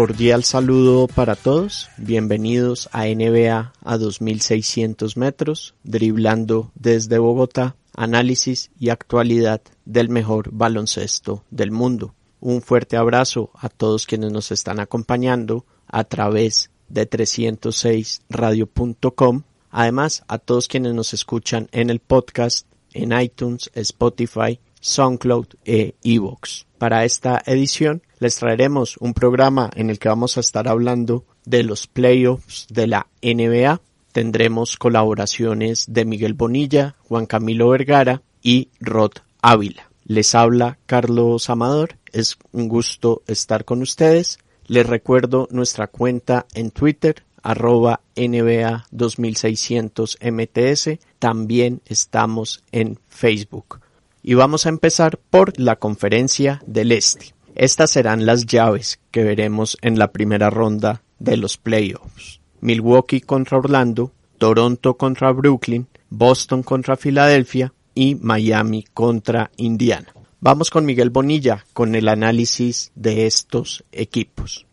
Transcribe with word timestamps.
Cordial 0.00 0.44
saludo 0.44 1.08
para 1.08 1.36
todos, 1.36 1.90
bienvenidos 1.98 2.88
a 2.90 3.04
NBA 3.04 3.74
a 3.84 3.98
2600 3.98 5.18
metros, 5.18 5.74
driblando 5.84 6.72
desde 6.74 7.18
Bogotá, 7.18 7.76
análisis 7.94 8.70
y 8.80 8.88
actualidad 8.88 9.60
del 9.84 10.08
mejor 10.08 10.48
baloncesto 10.52 11.44
del 11.50 11.70
mundo. 11.70 12.14
Un 12.40 12.62
fuerte 12.62 12.96
abrazo 12.96 13.50
a 13.52 13.68
todos 13.68 14.06
quienes 14.06 14.32
nos 14.32 14.50
están 14.52 14.80
acompañando 14.80 15.66
a 15.86 16.04
través 16.04 16.70
de 16.88 17.06
306radio.com, 17.06 19.42
además 19.68 20.24
a 20.28 20.38
todos 20.38 20.66
quienes 20.66 20.94
nos 20.94 21.12
escuchan 21.12 21.68
en 21.72 21.90
el 21.90 22.00
podcast, 22.00 22.66
en 22.94 23.12
iTunes, 23.20 23.70
Spotify, 23.74 24.60
SoundCloud 24.80 25.48
e 25.66 25.94
Evox. 26.02 26.69
Para 26.80 27.04
esta 27.04 27.42
edición 27.44 28.00
les 28.20 28.36
traeremos 28.36 28.96
un 29.00 29.12
programa 29.12 29.68
en 29.74 29.90
el 29.90 29.98
que 29.98 30.08
vamos 30.08 30.38
a 30.38 30.40
estar 30.40 30.66
hablando 30.66 31.26
de 31.44 31.62
los 31.62 31.86
playoffs 31.86 32.68
de 32.70 32.86
la 32.86 33.06
NBA. 33.20 33.82
Tendremos 34.12 34.78
colaboraciones 34.78 35.84
de 35.88 36.06
Miguel 36.06 36.32
Bonilla, 36.32 36.96
Juan 37.06 37.26
Camilo 37.26 37.68
Vergara 37.68 38.22
y 38.42 38.70
Rod 38.80 39.10
Ávila. 39.42 39.90
Les 40.06 40.34
habla 40.34 40.78
Carlos 40.86 41.50
Amador. 41.50 41.98
Es 42.12 42.38
un 42.50 42.66
gusto 42.68 43.24
estar 43.26 43.66
con 43.66 43.82
ustedes. 43.82 44.38
Les 44.66 44.86
recuerdo 44.86 45.48
nuestra 45.50 45.86
cuenta 45.86 46.46
en 46.54 46.70
Twitter, 46.70 47.24
arroba 47.42 48.00
NBA 48.16 48.86
2600 48.90 50.16
MTS. 50.22 50.98
También 51.18 51.82
estamos 51.84 52.64
en 52.72 52.98
Facebook 53.10 53.80
y 54.22 54.34
vamos 54.34 54.66
a 54.66 54.68
empezar 54.68 55.18
por 55.18 55.58
la 55.58 55.76
conferencia 55.76 56.62
del 56.66 56.92
Este. 56.92 57.34
Estas 57.54 57.90
serán 57.90 58.26
las 58.26 58.46
llaves 58.46 59.00
que 59.10 59.24
veremos 59.24 59.76
en 59.82 59.98
la 59.98 60.12
primera 60.12 60.50
ronda 60.50 61.02
de 61.18 61.36
los 61.36 61.56
playoffs. 61.56 62.40
Milwaukee 62.60 63.20
contra 63.20 63.58
Orlando, 63.58 64.12
Toronto 64.38 64.96
contra 64.96 65.32
Brooklyn, 65.32 65.88
Boston 66.08 66.62
contra 66.62 66.96
Filadelfia 66.96 67.72
y 67.94 68.14
Miami 68.14 68.84
contra 68.94 69.50
Indiana. 69.56 70.12
Vamos 70.40 70.70
con 70.70 70.86
Miguel 70.86 71.10
Bonilla 71.10 71.66
con 71.74 71.94
el 71.94 72.08
análisis 72.08 72.92
de 72.94 73.26
estos 73.26 73.84
equipos. 73.92 74.66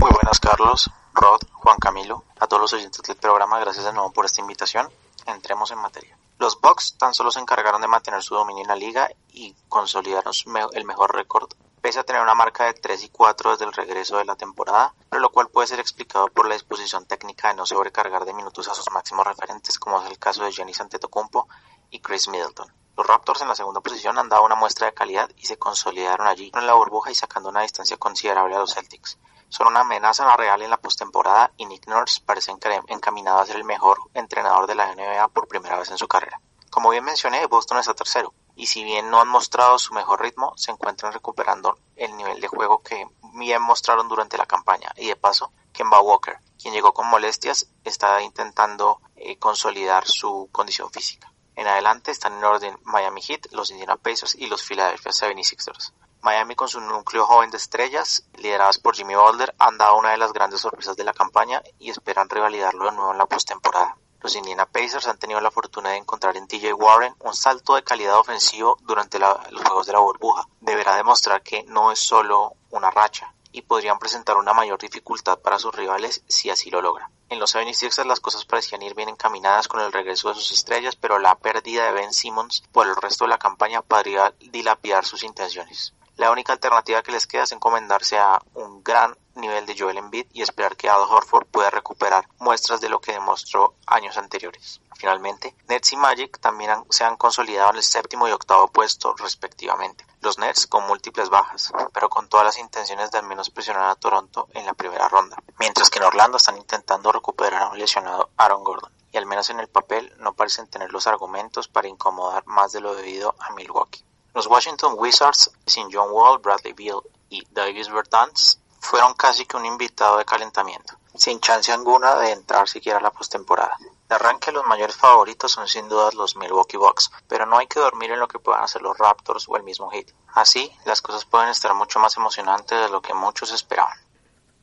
Muy 0.00 0.10
buenas 0.10 0.38
Carlos, 0.38 0.90
Rod, 1.14 1.40
Juan 1.52 1.78
Camilo, 1.78 2.24
a 2.38 2.46
todos 2.46 2.62
los 2.62 2.72
oyentes 2.72 3.02
del 3.02 3.16
programa, 3.16 3.58
gracias 3.58 3.84
de 3.84 3.92
nuevo 3.92 4.12
por 4.12 4.24
esta 4.24 4.40
invitación. 4.40 4.86
Entremos 5.26 5.70
en 5.72 5.78
materia. 5.78 6.16
Los 6.38 6.60
Bucks 6.60 6.96
tan 6.98 7.14
solo 7.14 7.30
se 7.30 7.40
encargaron 7.40 7.80
de 7.80 7.88
mantener 7.88 8.22
su 8.22 8.34
dominio 8.34 8.62
en 8.62 8.68
la 8.68 8.76
liga 8.76 9.08
y 9.28 9.54
consolidaron 9.68 10.32
el 10.72 10.84
mejor 10.84 11.14
récord, 11.14 11.52
pese 11.80 12.00
a 12.00 12.04
tener 12.04 12.22
una 12.22 12.34
marca 12.34 12.64
de 12.64 12.74
3 12.74 13.04
y 13.04 13.08
4 13.08 13.52
desde 13.52 13.64
el 13.64 13.72
regreso 13.72 14.16
de 14.16 14.24
la 14.24 14.36
temporada, 14.36 14.94
pero 15.10 15.20
lo 15.20 15.30
cual 15.30 15.48
puede 15.48 15.66
ser 15.66 15.80
explicado 15.80 16.28
por 16.28 16.46
la 16.46 16.54
disposición 16.54 17.06
técnica 17.06 17.48
de 17.48 17.54
no 17.54 17.66
sobrecargar 17.66 18.24
de 18.24 18.34
minutos 18.34 18.68
a 18.68 18.74
sus 18.74 18.90
máximos 18.90 19.26
referentes, 19.26 19.78
como 19.78 20.02
es 20.02 20.10
el 20.10 20.18
caso 20.18 20.44
de 20.44 20.52
Giannis 20.52 20.80
Antetokounmpo 20.80 21.48
y 21.90 22.00
Chris 22.00 22.28
Middleton. 22.28 22.72
Los 22.96 23.06
Raptors 23.06 23.40
en 23.40 23.48
la 23.48 23.54
segunda 23.54 23.80
posición 23.80 24.18
han 24.18 24.28
dado 24.28 24.44
una 24.44 24.54
muestra 24.54 24.86
de 24.86 24.94
calidad 24.94 25.30
y 25.36 25.46
se 25.46 25.58
consolidaron 25.58 26.26
allí 26.26 26.50
en 26.54 26.66
la 26.66 26.74
burbuja 26.74 27.10
y 27.10 27.14
sacando 27.14 27.48
una 27.48 27.62
distancia 27.62 27.96
considerable 27.96 28.54
a 28.54 28.58
los 28.58 28.74
Celtics 28.74 29.18
son 29.52 29.66
una 29.66 29.80
amenaza 29.80 30.34
real 30.34 30.62
en 30.62 30.70
la 30.70 30.78
postemporada 30.78 31.52
y 31.58 31.66
Nick 31.66 31.86
Nurse 31.86 32.22
parece 32.24 32.50
encaminado 32.88 33.38
a 33.38 33.44
ser 33.44 33.56
el 33.56 33.64
mejor 33.64 33.98
entrenador 34.14 34.66
de 34.66 34.74
la 34.74 34.94
NBA 34.94 35.28
por 35.28 35.46
primera 35.46 35.78
vez 35.78 35.90
en 35.90 35.98
su 35.98 36.08
carrera. 36.08 36.40
Como 36.70 36.88
bien 36.88 37.04
mencioné, 37.04 37.44
Boston 37.44 37.76
está 37.76 37.92
tercero, 37.92 38.32
y 38.56 38.64
si 38.64 38.82
bien 38.82 39.10
no 39.10 39.20
han 39.20 39.28
mostrado 39.28 39.78
su 39.78 39.92
mejor 39.92 40.22
ritmo, 40.22 40.54
se 40.56 40.70
encuentran 40.70 41.12
recuperando 41.12 41.78
el 41.96 42.16
nivel 42.16 42.40
de 42.40 42.48
juego 42.48 42.82
que 42.82 43.06
bien 43.34 43.60
mostraron 43.60 44.08
durante 44.08 44.38
la 44.38 44.46
campaña. 44.46 44.90
Y 44.96 45.08
de 45.08 45.16
paso, 45.16 45.52
Kemba 45.74 46.00
Walker, 46.00 46.38
quien 46.58 46.72
llegó 46.72 46.94
con 46.94 47.08
molestias, 47.08 47.68
está 47.84 48.22
intentando 48.22 49.02
eh, 49.16 49.38
consolidar 49.38 50.06
su 50.06 50.48
condición 50.50 50.90
física. 50.90 51.30
En 51.56 51.66
adelante 51.66 52.10
están 52.10 52.38
en 52.38 52.44
orden 52.44 52.78
Miami 52.84 53.20
Heat, 53.20 53.52
los 53.52 53.70
Indiana 53.70 53.96
Pacers 53.96 54.34
y 54.34 54.46
los 54.46 54.62
Philadelphia 54.62 55.12
76ers. 55.12 55.92
Miami 56.22 56.54
con 56.54 56.68
su 56.68 56.80
núcleo 56.80 57.26
joven 57.26 57.50
de 57.50 57.56
estrellas, 57.56 58.22
lideradas 58.36 58.78
por 58.78 58.94
Jimmy 58.94 59.16
Butler, 59.16 59.54
han 59.58 59.76
dado 59.76 59.96
una 59.96 60.10
de 60.12 60.18
las 60.18 60.32
grandes 60.32 60.60
sorpresas 60.60 60.96
de 60.96 61.02
la 61.02 61.12
campaña 61.12 61.60
y 61.80 61.90
esperan 61.90 62.28
revalidarlo 62.28 62.84
de 62.84 62.92
nuevo 62.92 63.10
en 63.10 63.18
la 63.18 63.26
postemporada. 63.26 63.96
Los 64.20 64.36
Indiana 64.36 64.66
Pacers 64.66 65.08
han 65.08 65.18
tenido 65.18 65.40
la 65.40 65.50
fortuna 65.50 65.90
de 65.90 65.96
encontrar 65.96 66.36
en 66.36 66.46
TJ 66.46 66.74
Warren 66.74 67.16
un 67.18 67.34
salto 67.34 67.74
de 67.74 67.82
calidad 67.82 68.20
ofensivo 68.20 68.76
durante 68.82 69.18
los 69.18 69.36
juegos 69.64 69.86
de 69.86 69.94
la 69.94 69.98
burbuja. 69.98 70.46
Deberá 70.60 70.94
demostrar 70.94 71.42
que 71.42 71.64
no 71.64 71.90
es 71.90 71.98
solo 71.98 72.52
una 72.70 72.92
racha 72.92 73.34
y 73.50 73.62
podrían 73.62 73.98
presentar 73.98 74.36
una 74.36 74.54
mayor 74.54 74.78
dificultad 74.78 75.40
para 75.40 75.58
sus 75.58 75.74
rivales 75.74 76.22
si 76.28 76.50
así 76.50 76.70
lo 76.70 76.80
logra. 76.80 77.10
En 77.30 77.40
los 77.40 77.56
76ers 77.56 78.04
las 78.04 78.20
cosas 78.20 78.44
parecían 78.44 78.82
ir 78.82 78.94
bien 78.94 79.08
encaminadas 79.08 79.66
con 79.66 79.80
el 79.80 79.92
regreso 79.92 80.28
de 80.28 80.36
sus 80.36 80.52
estrellas, 80.52 80.94
pero 80.94 81.18
la 81.18 81.34
pérdida 81.34 81.86
de 81.86 81.92
Ben 81.92 82.12
Simmons 82.12 82.62
por 82.70 82.86
el 82.86 82.94
resto 82.94 83.24
de 83.24 83.30
la 83.30 83.38
campaña 83.38 83.82
podría 83.82 84.32
dilapidar 84.38 85.04
sus 85.04 85.24
intenciones. 85.24 85.94
La 86.22 86.30
única 86.30 86.52
alternativa 86.52 87.02
que 87.02 87.10
les 87.10 87.26
queda 87.26 87.42
es 87.42 87.50
encomendarse 87.50 88.16
a 88.16 88.40
un 88.54 88.84
gran 88.84 89.18
nivel 89.34 89.66
de 89.66 89.76
Joel 89.76 89.98
Embiid 89.98 90.28
y 90.32 90.42
esperar 90.42 90.76
que 90.76 90.88
Al 90.88 91.00
Horford 91.00 91.48
pueda 91.48 91.68
recuperar 91.68 92.28
muestras 92.38 92.80
de 92.80 92.88
lo 92.88 93.00
que 93.00 93.10
demostró 93.10 93.74
años 93.88 94.16
anteriores. 94.16 94.80
Finalmente, 94.94 95.56
Nets 95.66 95.94
y 95.94 95.96
Magic 95.96 96.38
también 96.38 96.70
se 96.90 97.02
han 97.02 97.16
consolidado 97.16 97.70
en 97.70 97.78
el 97.78 97.82
séptimo 97.82 98.28
y 98.28 98.30
octavo 98.30 98.68
puesto 98.68 99.16
respectivamente. 99.16 100.06
Los 100.20 100.38
Nets 100.38 100.68
con 100.68 100.86
múltiples 100.86 101.28
bajas, 101.28 101.72
pero 101.92 102.08
con 102.08 102.28
todas 102.28 102.46
las 102.46 102.58
intenciones 102.58 103.10
de 103.10 103.18
al 103.18 103.26
menos 103.26 103.50
presionar 103.50 103.90
a 103.90 103.96
Toronto 103.96 104.46
en 104.54 104.64
la 104.64 104.74
primera 104.74 105.08
ronda, 105.08 105.36
mientras 105.58 105.90
que 105.90 105.98
en 105.98 106.04
Orlando 106.04 106.36
están 106.36 106.56
intentando 106.56 107.10
recuperar 107.10 107.64
a 107.64 107.68
un 107.70 107.80
lesionado 107.80 108.30
Aaron 108.36 108.62
Gordon 108.62 108.92
y 109.10 109.16
al 109.16 109.26
menos 109.26 109.50
en 109.50 109.58
el 109.58 109.66
papel 109.66 110.14
no 110.18 110.34
parecen 110.34 110.68
tener 110.68 110.92
los 110.92 111.08
argumentos 111.08 111.66
para 111.66 111.88
incomodar 111.88 112.46
más 112.46 112.70
de 112.70 112.80
lo 112.80 112.94
debido 112.94 113.34
a 113.40 113.50
Milwaukee. 113.54 114.04
Los 114.34 114.46
Washington 114.46 114.94
Wizards, 114.96 115.50
sin 115.66 115.88
John 115.92 116.10
Wall, 116.10 116.38
Bradley 116.38 116.72
Beal 116.72 117.00
y 117.28 117.46
Davis 117.50 117.90
Bertans, 117.90 118.58
fueron 118.80 119.14
casi 119.14 119.46
que 119.46 119.56
un 119.56 119.66
invitado 119.66 120.18
de 120.18 120.24
calentamiento, 120.24 120.94
sin 121.14 121.40
chance 121.40 121.70
alguna 121.70 122.16
de 122.16 122.32
entrar 122.32 122.68
siquiera 122.68 122.98
a 122.98 123.02
la 123.02 123.10
postemporada. 123.10 123.76
De 124.08 124.14
arranque 124.14 124.52
los 124.52 124.66
mayores 124.66 124.96
favoritos 124.96 125.52
son 125.52 125.68
sin 125.68 125.88
duda 125.88 126.10
los 126.14 126.36
Milwaukee 126.36 126.76
Bucks, 126.76 127.10
pero 127.28 127.46
no 127.46 127.58
hay 127.58 127.66
que 127.66 127.80
dormir 127.80 128.10
en 128.10 128.20
lo 128.20 128.28
que 128.28 128.38
puedan 128.38 128.64
hacer 128.64 128.82
los 128.82 128.98
Raptors 128.98 129.46
o 129.48 129.56
el 129.56 129.62
mismo 129.62 129.90
Heat. 129.90 130.08
Así, 130.34 130.70
las 130.84 131.00
cosas 131.00 131.24
pueden 131.24 131.48
estar 131.48 131.74
mucho 131.74 131.98
más 131.98 132.16
emocionantes 132.16 132.80
de 132.80 132.88
lo 132.88 133.00
que 133.00 133.14
muchos 133.14 133.52
esperaban. 133.52 133.96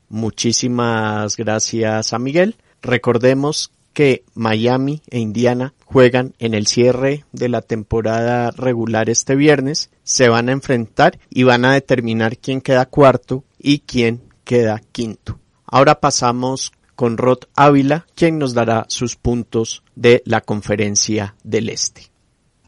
Muchísimas 0.10 1.38
gracias 1.38 2.14
a 2.14 2.20
Miguel. 2.20 2.58
Recordemos 2.82 3.72
que 3.94 4.24
Miami 4.34 5.02
e 5.10 5.20
Indiana 5.20 5.74
juegan 5.86 6.34
en 6.40 6.54
el 6.54 6.68
cierre 6.68 7.26
de 7.32 7.50
la 7.50 7.62
temporada 7.62 8.52
regular 8.52 9.10
este 9.10 9.36
viernes, 9.36 9.90
se 10.04 10.30
van 10.30 10.50
a 10.50 10.54
enfrentar 10.54 11.20
y 11.30 11.44
van 11.44 11.66
a 11.66 11.74
determinar 11.74 12.38
quién 12.38 12.62
queda 12.62 12.86
cuarto 12.86 13.44
y 13.58 13.80
quién 13.80 14.22
queda 14.44 14.82
quinto. 14.92 15.40
Ahora 15.66 16.00
pasamos 16.00 16.72
con 16.96 17.18
Rod 17.18 17.40
Ávila, 17.56 18.06
quien 18.16 18.40
nos 18.40 18.54
dará 18.54 18.86
sus 18.90 19.16
puntos 19.16 19.84
de 19.96 20.22
la 20.26 20.42
conferencia 20.42 21.36
del 21.44 21.70
Este. 21.70 22.12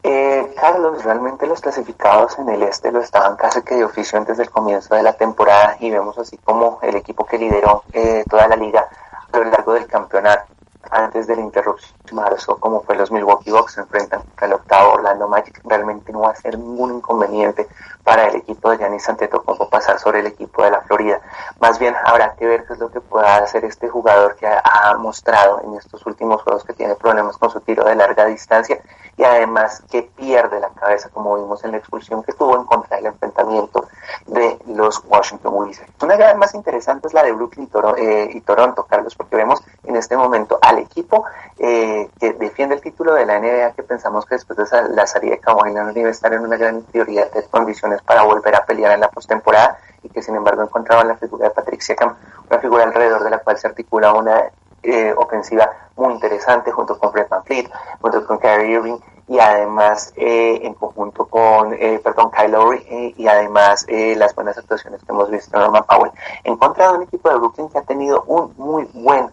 Eh, 0.04 0.54
Carlos, 0.56 1.04
realmente 1.04 1.46
los 1.46 1.60
clasificados 1.62 2.40
en 2.40 2.50
el 2.50 2.64
este 2.64 2.92
lo 2.92 3.02
estaban 3.02 3.36
casi 3.36 3.62
que 3.62 3.76
de 3.76 3.84
oficio 3.84 4.18
antes 4.18 4.38
del 4.38 4.50
comienzo 4.50 4.96
de 4.96 5.04
la 5.04 5.14
temporada 5.14 5.78
y 5.80 5.92
vemos 5.92 6.18
así 6.18 6.38
como 6.38 6.80
el 6.82 6.96
equipo 6.96 7.26
que 7.26 7.38
lideró 7.38 7.84
eh, 7.94 8.24
toda 8.30 8.48
la 8.48 8.56
liga 8.56 8.88
a 9.32 9.38
lo 9.38 9.44
largo 9.44 9.52
largo 9.52 9.74
del 9.74 9.86
campeonato 9.86 10.46
antes 10.92 11.28
de 11.28 11.36
la 11.36 11.42
interrupción 11.42 12.02
marzo, 12.12 12.58
como 12.58 12.82
fue 12.82 12.96
los 12.96 13.12
Milwaukee 13.12 13.52
Bucks, 13.52 13.74
se 13.74 13.82
enfrentan 13.82 14.24
el 14.42 14.54
octavo 14.54 14.94
Orlando 14.94 15.28
Magic, 15.28 15.62
realmente 15.64 16.12
no 16.12 16.22
va 16.22 16.32
a 16.32 16.36
ser 16.36 16.58
ningún 16.58 16.96
inconveniente 16.96 17.68
para 18.04 18.28
el 18.28 18.36
equipo 18.36 18.70
de 18.70 18.78
Giannis 18.78 19.08
como 19.46 19.70
pasar 19.70 20.00
sobre 20.00 20.20
el 20.20 20.28
equipo 20.28 20.64
de 20.64 20.72
la 20.72 20.82
Florida. 20.82 21.22
Más 21.60 21.80
bien 21.80 21.96
habrá 22.04 22.36
que 22.36 22.46
ver 22.46 22.66
qué 22.66 22.74
es 22.74 22.80
lo 22.80 22.92
que 22.92 23.02
pueda 23.02 23.38
hacer 23.38 23.66
este 23.66 23.90
jugador 23.90 24.36
que 24.36 24.48
ha, 24.48 24.98
mostrado 24.98 25.62
en 25.64 25.76
estos 25.76 26.06
últimos 26.06 26.42
juegos 26.44 26.64
que 26.64 26.74
tiene 26.74 26.96
problemas 26.96 27.38
con 27.38 27.50
su 27.50 27.62
tiro 27.62 27.84
de 27.86 27.96
larga 27.96 28.26
distancia 28.26 28.82
y 29.18 29.24
además 29.24 29.84
que 29.90 30.04
pierde 30.04 30.60
la 30.60 30.70
cabeza, 30.70 31.10
como 31.10 31.36
vimos 31.36 31.64
en 31.64 31.72
la 31.72 31.78
expulsión 31.78 32.24
que 32.24 32.34
tuvo 32.34 32.56
en 32.56 32.66
contra 32.66 32.98
del 32.98 33.08
enfrentamiento 33.08 33.88
de 34.28 34.58
los 34.68 35.02
Washington 35.08 35.54
Wizards. 35.54 35.92
Una 36.02 36.16
llave 36.16 36.36
más 36.36 36.54
interesante 36.56 37.08
es 37.08 37.14
la 37.14 37.24
de 37.24 37.32
Brooklyn 37.32 37.70
y, 37.72 38.38
eh, 38.38 38.44
Toronto, 38.46 38.86
Carlos, 38.90 39.16
porque 39.16 39.36
vemos 39.36 39.62
en 39.84 39.96
este 39.96 40.16
momento 40.18 40.58
al 40.62 40.80
equipo 40.80 41.26
eh, 41.60 42.10
que 42.20 42.34
defiende 42.34 42.76
el 42.76 42.82
título 42.82 43.14
de 43.14 43.26
la 43.26 43.40
NBA, 43.40 43.74
que 43.74 43.84
pensamos 43.84 44.26
que 44.26 44.36
después 44.36 44.58
de 44.58 44.66
la 44.90 45.06
salida 45.08 45.32
de 45.32 45.40
Kawhi 45.40 45.74
Leonard 45.74 45.98
iba 45.98 46.10
estar 46.10 46.34
en 46.34 46.42
una 46.42 46.58
gran 46.58 46.84
prioridad 46.84 47.32
de 47.32 47.44
condiciones 47.44 48.02
para 48.02 48.24
volver 48.24 48.56
a 48.56 48.66
pelear 48.66 48.94
en 48.94 49.02
la 49.02 49.10
postemporada 49.10 49.80
y 50.04 50.10
que 50.10 50.22
sin 50.22 50.36
embargo 50.36 50.64
encontraban 50.64 51.08
la 51.08 51.16
figura 51.16 51.48
de 51.48 51.54
Patrick 51.54 51.82
Siakam, 51.82 52.16
una 52.50 52.60
figura 52.60 52.84
alrededor 52.84 53.24
de 53.24 53.30
la 53.30 53.40
cual 53.40 53.58
se 53.58 53.68
articula 53.68 54.14
una 54.14 54.52
eh, 54.84 55.14
ofensiva 55.16 55.70
muy 55.96 56.14
interesante 56.14 56.72
junto 56.72 56.98
con 56.98 57.12
Fred 57.12 57.28
Fleet, 57.46 57.70
junto 58.02 58.26
con 58.26 58.38
Kyrie 58.40 58.72
Irving 58.72 58.98
y 59.32 59.40
además 59.40 60.12
eh, 60.18 60.60
en 60.64 60.74
conjunto 60.74 61.26
con, 61.26 61.74
eh, 61.74 62.02
perdón, 62.04 62.32
Kyle 62.32 62.52
Lowry 62.52 62.86
eh, 62.90 63.14
y 63.16 63.28
además 63.28 63.86
las 63.88 64.36
buenas 64.36 64.58
actuaciones 64.58 65.00
que 65.02 65.12
hemos 65.14 65.32
visto 65.32 65.56
en 65.56 65.64
Norman 65.64 65.86
Powell. 65.86 66.12
En 66.44 66.58
contra 66.58 66.92
de 66.92 66.98
un 66.98 67.04
equipo 67.04 67.30
de 67.30 67.38
Brooklyn 67.38 67.70
que 67.70 67.78
ha 67.78 67.84
tenido 67.84 68.24
un 68.28 68.54
muy 68.58 68.90
buen 68.94 69.32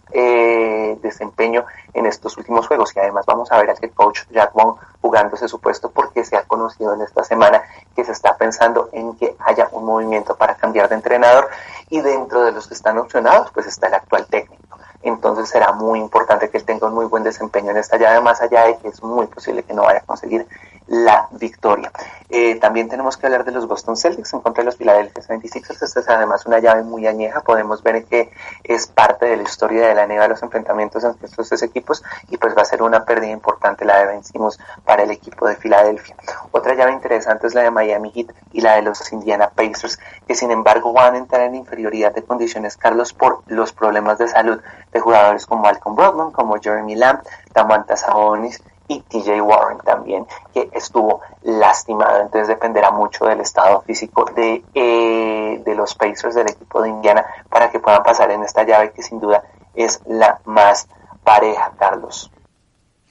desempeño 1.03 1.65
en 1.95 2.07
estos 2.07 2.37
últimos 2.37 2.69
juegos 2.69 2.95
y 2.95 3.01
además 3.01 3.27
vamos 3.27 3.51
a 3.51 3.59
ver 3.59 3.71
al 3.71 3.81
que 3.81 3.91
coach 3.91 4.21
Jack 4.31 4.53
Bond 4.53 4.79
jugándose 5.01 5.49
su 5.49 5.59
puesto 5.59 5.91
porque 5.91 6.25
se 6.25 6.37
ha 6.37 6.45
conocido 6.45 6.95
en 6.95 7.03
esta 7.03 7.25
semana 7.25 7.63
que 7.97 8.05
se 8.05 8.13
está 8.13 8.37
pensando 8.37 8.91
en 8.93 9.17
que 9.17 9.35
haya 9.41 9.69
un 9.73 9.85
movimiento 9.85 10.37
para 10.37 10.55
cambiar 10.55 10.89
de 10.89 10.95
entrenador 10.95 11.49
y 11.91 12.01
dentro 12.03 12.43
de 12.43 12.53
los 12.53 12.69
que 12.69 12.75
están 12.75 12.99
opcionados 12.99 13.51
pues 13.53 13.67
está 13.67 13.89
el 13.89 13.95
actual 13.95 14.27
técnico 14.27 14.68
entonces 15.03 15.49
será 15.49 15.73
muy 15.73 16.01
importante 16.01 16.49
que 16.51 16.59
él 16.59 16.65
tenga 16.65 16.87
un 16.87 16.95
muy 16.95 17.07
buen 17.07 17.23
desempeño 17.23 17.71
en 17.71 17.77
esta 17.77 17.97
llave, 17.97 18.21
más 18.21 18.41
allá 18.41 18.65
de 18.67 18.79
que 18.79 18.89
es 18.89 19.03
muy 19.03 19.27
posible 19.27 19.63
que 19.63 19.75
no 19.75 19.83
vaya 19.83 20.01
a 20.01 20.05
conseguir 20.05 20.47
la 20.89 21.29
victoria. 21.33 21.93
Eh, 22.31 22.57
también 22.57 22.89
tenemos 22.89 23.17
que 23.17 23.27
hablar 23.27 23.45
de 23.45 23.53
los 23.53 23.67
Boston 23.67 23.97
Celtics 23.97 24.33
en 24.35 24.41
contra 24.41 24.63
de 24.63 24.67
los 24.67 24.77
Philadelphia 24.77 25.23
76ers. 25.23 25.83
Esta 25.83 26.01
es 26.01 26.09
además 26.09 26.47
una 26.47 26.59
llave 26.59 26.83
muy 26.83 27.07
añeja. 27.07 27.41
Podemos 27.41 27.83
ver 27.83 28.05
que 28.05 28.31
es 28.65 28.87
parte 28.87 29.27
de 29.27 29.37
la 29.37 29.43
historia 29.43 29.89
de 29.89 29.95
la 29.95 30.07
NBA 30.07 30.29
los 30.29 30.43
enfrentamientos 30.43 31.05
entre 31.05 31.27
estos 31.27 31.49
tres 31.49 31.63
equipos 31.63 32.03
y 32.29 32.37
pues 32.37 32.57
va 32.57 32.63
a 32.63 32.67
ser 32.67 32.83
una 32.83 33.05
pérdida 33.05 33.31
importante 33.31 33.85
la 33.85 33.99
de 33.99 34.07
vencimos 34.07 34.59
para 34.85 35.03
el 35.03 35.11
equipo 35.11 35.47
de 35.47 35.57
Filadelfia. 35.57 36.17
Otra 36.53 36.75
llave 36.75 36.93
interesante 36.93 37.47
es 37.47 37.55
la 37.55 37.63
de 37.63 37.71
Miami 37.71 38.11
Heat 38.11 38.33
y 38.53 38.61
la 38.61 38.77
de 38.77 38.83
los 38.83 39.13
Indiana 39.13 39.51
Pacers, 39.55 39.99
que 40.27 40.35
sin 40.35 40.51
embargo 40.51 40.93
van 40.93 41.15
a 41.15 41.19
entrar 41.19 41.43
en 41.43 41.55
inferioridad 41.55 42.15
de 42.15 42.23
condiciones, 42.23 42.77
Carlos, 42.77 43.13
por 43.13 43.43
los 43.47 43.73
problemas 43.73 44.19
de 44.19 44.29
salud 44.29 44.61
de 44.93 45.01
jugadores 45.01 45.47
como 45.47 45.63
Malcolm 45.63 45.97
Brogdon, 45.97 46.33
como 46.33 46.61
Jeremy 46.61 46.95
Lamb, 46.95 47.23
Tamanta 47.53 47.97
Sabonis 47.97 48.63
y 48.89 49.01
TJ 49.01 49.43
Warren 49.43 49.79
también, 49.85 50.27
que 50.53 50.69
estuvo 50.73 51.21
lastimado. 51.43 52.23
Entonces 52.23 52.49
dependerá 52.49 52.91
mucho 52.91 53.27
del 53.27 53.41
estado 53.41 53.83
físico 53.83 54.25
de, 54.35 54.65
eh, 54.75 55.63
de 55.65 55.75
los 55.75 55.95
Pacers 55.95 56.35
del 56.35 56.49
equipo 56.51 56.83
de 56.83 56.89
Indiana 56.89 57.25
para 57.51 57.71
que 57.71 57.79
puedan 57.79 58.03
pasar 58.03 58.31
en 58.31 58.43
esta 58.43 58.65
llave 58.65 58.93
que 58.93 59.03
sin 59.03 59.21
duda 59.21 59.45
es 59.75 60.01
la 60.07 60.41
más 60.47 60.89
pareja, 61.23 61.73
Carlos. 61.79 62.31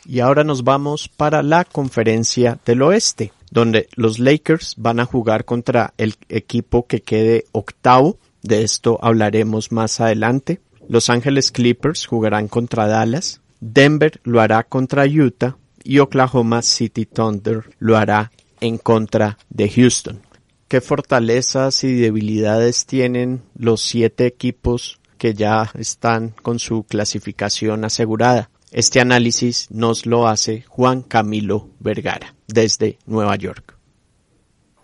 Y 0.03 0.19
ahora 0.19 0.43
nos 0.43 0.63
vamos 0.63 1.09
para 1.09 1.43
la 1.43 1.63
conferencia 1.63 2.57
del 2.65 2.81
oeste, 2.81 3.33
donde 3.51 3.87
los 3.95 4.19
Lakers 4.19 4.75
van 4.77 4.99
a 4.99 5.05
jugar 5.05 5.45
contra 5.45 5.93
el 5.97 6.15
equipo 6.29 6.87
que 6.87 7.01
quede 7.01 7.45
octavo. 7.51 8.17
De 8.41 8.63
esto 8.63 8.97
hablaremos 9.01 9.71
más 9.71 9.99
adelante. 9.99 10.61
Los 10.87 11.09
Ángeles 11.09 11.51
Clippers 11.51 12.07
jugarán 12.07 12.47
contra 12.47 12.87
Dallas. 12.87 13.41
Denver 13.59 14.21
lo 14.23 14.39
hará 14.39 14.63
contra 14.63 15.03
Utah 15.05 15.57
y 15.87 15.99
Oklahoma 15.99 16.61
City 16.63 17.05
Thunder 17.05 17.63
lo 17.79 17.95
hará 17.95 18.33
en 18.59 18.77
contra 18.77 19.37
de 19.49 19.69
Houston. 19.69 20.19
¿Qué 20.67 20.81
fortalezas 20.81 21.85
y 21.85 21.95
debilidades 21.95 22.85
tienen 22.85 23.41
los 23.55 23.81
siete 23.81 24.25
equipos 24.25 24.99
que 25.17 25.33
ya 25.33 25.71
están 25.75 26.35
con 26.41 26.59
su 26.59 26.83
clasificación 26.83 27.85
asegurada? 27.85 28.49
Este 28.71 28.99
análisis 28.99 29.71
nos 29.71 30.05
lo 30.05 30.27
hace 30.27 30.65
Juan 30.67 31.03
Camilo 31.03 31.69
Vergara 31.79 32.35
desde 32.47 32.99
Nueva 33.05 33.37
York. 33.37 33.76